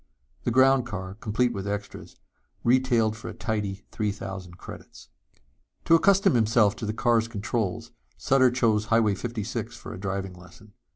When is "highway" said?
8.85-9.13